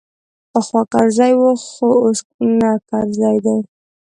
پخوا 0.51 0.81
کرزی 0.91 1.33
وو 1.39 1.51
خو 1.67 1.87
اوس 2.03 2.19
نه 2.59 2.71
کرزی 2.89 3.37
دی. 3.43 3.57